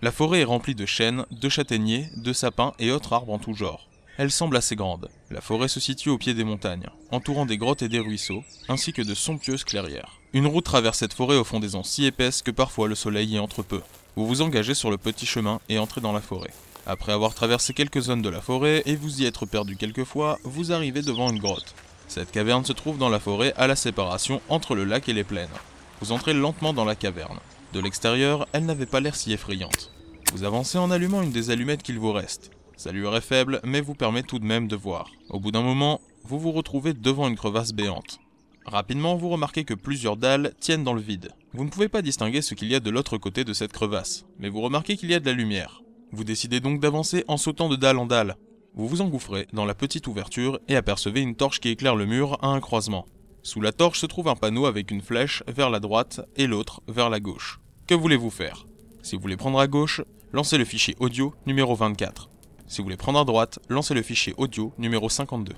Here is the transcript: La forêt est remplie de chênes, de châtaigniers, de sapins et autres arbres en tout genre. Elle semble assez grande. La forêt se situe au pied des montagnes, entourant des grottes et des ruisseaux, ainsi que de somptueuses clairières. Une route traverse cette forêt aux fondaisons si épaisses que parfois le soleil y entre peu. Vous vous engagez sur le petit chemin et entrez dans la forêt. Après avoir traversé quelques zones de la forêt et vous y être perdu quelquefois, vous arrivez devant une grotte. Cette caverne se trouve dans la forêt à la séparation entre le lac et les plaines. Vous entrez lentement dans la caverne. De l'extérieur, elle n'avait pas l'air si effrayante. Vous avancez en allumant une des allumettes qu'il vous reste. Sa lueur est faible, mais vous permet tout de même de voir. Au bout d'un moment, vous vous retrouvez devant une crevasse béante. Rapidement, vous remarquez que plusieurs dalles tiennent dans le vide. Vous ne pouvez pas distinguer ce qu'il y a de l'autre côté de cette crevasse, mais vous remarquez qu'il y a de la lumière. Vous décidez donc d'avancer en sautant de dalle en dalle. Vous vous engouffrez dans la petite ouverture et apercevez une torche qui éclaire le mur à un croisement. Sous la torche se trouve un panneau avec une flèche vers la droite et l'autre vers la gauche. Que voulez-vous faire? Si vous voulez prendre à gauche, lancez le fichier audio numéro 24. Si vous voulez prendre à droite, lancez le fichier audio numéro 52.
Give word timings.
La 0.00 0.12
forêt 0.12 0.42
est 0.42 0.44
remplie 0.44 0.76
de 0.76 0.86
chênes, 0.86 1.24
de 1.32 1.48
châtaigniers, 1.48 2.08
de 2.16 2.32
sapins 2.32 2.72
et 2.78 2.92
autres 2.92 3.14
arbres 3.14 3.32
en 3.32 3.40
tout 3.40 3.54
genre. 3.54 3.88
Elle 4.16 4.30
semble 4.30 4.56
assez 4.56 4.76
grande. 4.76 5.10
La 5.28 5.40
forêt 5.40 5.66
se 5.66 5.80
situe 5.80 6.08
au 6.08 6.18
pied 6.18 6.34
des 6.34 6.44
montagnes, 6.44 6.88
entourant 7.10 7.46
des 7.46 7.58
grottes 7.58 7.82
et 7.82 7.88
des 7.88 7.98
ruisseaux, 7.98 8.44
ainsi 8.68 8.92
que 8.92 9.02
de 9.02 9.14
somptueuses 9.14 9.64
clairières. 9.64 10.20
Une 10.32 10.46
route 10.46 10.64
traverse 10.64 10.98
cette 10.98 11.14
forêt 11.14 11.36
aux 11.36 11.42
fondaisons 11.42 11.82
si 11.82 12.04
épaisses 12.04 12.42
que 12.42 12.52
parfois 12.52 12.86
le 12.86 12.94
soleil 12.94 13.34
y 13.34 13.38
entre 13.40 13.64
peu. 13.64 13.80
Vous 14.14 14.24
vous 14.24 14.40
engagez 14.40 14.74
sur 14.74 14.92
le 14.92 14.98
petit 14.98 15.26
chemin 15.26 15.60
et 15.68 15.80
entrez 15.80 16.00
dans 16.00 16.12
la 16.12 16.20
forêt. 16.20 16.52
Après 16.86 17.12
avoir 17.12 17.34
traversé 17.34 17.74
quelques 17.74 18.02
zones 18.02 18.22
de 18.22 18.28
la 18.28 18.40
forêt 18.40 18.84
et 18.86 18.94
vous 18.94 19.20
y 19.20 19.24
être 19.24 19.46
perdu 19.46 19.76
quelquefois, 19.76 20.38
vous 20.44 20.70
arrivez 20.70 21.02
devant 21.02 21.28
une 21.28 21.40
grotte. 21.40 21.74
Cette 22.06 22.30
caverne 22.30 22.64
se 22.64 22.72
trouve 22.72 22.98
dans 22.98 23.08
la 23.08 23.18
forêt 23.18 23.52
à 23.56 23.66
la 23.66 23.74
séparation 23.74 24.40
entre 24.48 24.76
le 24.76 24.84
lac 24.84 25.08
et 25.08 25.12
les 25.12 25.24
plaines. 25.24 25.48
Vous 26.00 26.12
entrez 26.12 26.32
lentement 26.32 26.72
dans 26.72 26.84
la 26.84 26.94
caverne. 26.94 27.38
De 27.72 27.80
l'extérieur, 27.80 28.46
elle 28.52 28.64
n'avait 28.64 28.86
pas 28.86 29.00
l'air 29.00 29.16
si 29.16 29.32
effrayante. 29.32 29.92
Vous 30.32 30.44
avancez 30.44 30.78
en 30.78 30.90
allumant 30.90 31.22
une 31.22 31.32
des 31.32 31.50
allumettes 31.50 31.82
qu'il 31.82 31.98
vous 31.98 32.12
reste. 32.12 32.50
Sa 32.76 32.92
lueur 32.92 33.16
est 33.16 33.20
faible, 33.20 33.60
mais 33.64 33.80
vous 33.80 33.94
permet 33.94 34.22
tout 34.22 34.38
de 34.38 34.44
même 34.44 34.68
de 34.68 34.76
voir. 34.76 35.10
Au 35.30 35.40
bout 35.40 35.50
d'un 35.50 35.62
moment, 35.62 36.00
vous 36.22 36.38
vous 36.38 36.52
retrouvez 36.52 36.92
devant 36.92 37.26
une 37.26 37.36
crevasse 37.36 37.72
béante. 37.72 38.20
Rapidement, 38.64 39.16
vous 39.16 39.30
remarquez 39.30 39.64
que 39.64 39.74
plusieurs 39.74 40.16
dalles 40.16 40.52
tiennent 40.60 40.84
dans 40.84 40.92
le 40.92 41.00
vide. 41.00 41.32
Vous 41.54 41.64
ne 41.64 41.70
pouvez 41.70 41.88
pas 41.88 42.02
distinguer 42.02 42.42
ce 42.42 42.54
qu'il 42.54 42.68
y 42.68 42.74
a 42.74 42.80
de 42.80 42.90
l'autre 42.90 43.18
côté 43.18 43.42
de 43.42 43.52
cette 43.52 43.72
crevasse, 43.72 44.26
mais 44.38 44.50
vous 44.50 44.60
remarquez 44.60 44.96
qu'il 44.96 45.10
y 45.10 45.14
a 45.14 45.20
de 45.20 45.26
la 45.26 45.32
lumière. 45.32 45.82
Vous 46.12 46.24
décidez 46.24 46.60
donc 46.60 46.78
d'avancer 46.78 47.24
en 47.26 47.38
sautant 47.38 47.68
de 47.68 47.76
dalle 47.76 47.98
en 47.98 48.06
dalle. 48.06 48.36
Vous 48.74 48.86
vous 48.86 49.00
engouffrez 49.00 49.48
dans 49.52 49.64
la 49.64 49.74
petite 49.74 50.06
ouverture 50.06 50.60
et 50.68 50.76
apercevez 50.76 51.20
une 51.20 51.34
torche 51.34 51.60
qui 51.60 51.70
éclaire 51.70 51.96
le 51.96 52.06
mur 52.06 52.38
à 52.42 52.48
un 52.48 52.60
croisement. 52.60 53.06
Sous 53.42 53.60
la 53.60 53.72
torche 53.72 54.00
se 54.00 54.06
trouve 54.06 54.28
un 54.28 54.34
panneau 54.34 54.66
avec 54.66 54.90
une 54.90 55.00
flèche 55.00 55.42
vers 55.46 55.70
la 55.70 55.80
droite 55.80 56.20
et 56.36 56.46
l'autre 56.46 56.82
vers 56.88 57.10
la 57.10 57.20
gauche. 57.20 57.60
Que 57.86 57.94
voulez-vous 57.94 58.30
faire? 58.30 58.66
Si 59.02 59.16
vous 59.16 59.22
voulez 59.22 59.36
prendre 59.36 59.58
à 59.60 59.66
gauche, 59.66 60.02
lancez 60.32 60.58
le 60.58 60.64
fichier 60.64 60.96
audio 61.00 61.34
numéro 61.46 61.74
24. 61.74 62.28
Si 62.66 62.78
vous 62.78 62.84
voulez 62.84 62.96
prendre 62.96 63.18
à 63.18 63.24
droite, 63.24 63.58
lancez 63.68 63.94
le 63.94 64.02
fichier 64.02 64.34
audio 64.36 64.72
numéro 64.76 65.08
52. 65.08 65.54